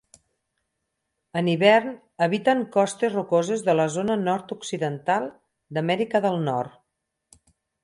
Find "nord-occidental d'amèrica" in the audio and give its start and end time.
4.23-6.25